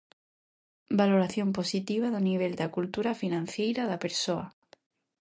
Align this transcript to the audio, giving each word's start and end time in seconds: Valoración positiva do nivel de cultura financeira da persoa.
Valoración 1.01 1.49
positiva 1.59 2.07
do 2.13 2.19
nivel 2.29 2.53
de 2.59 2.67
cultura 2.75 3.11
financeira 3.21 3.83
da 3.91 4.01
persoa. 4.05 4.47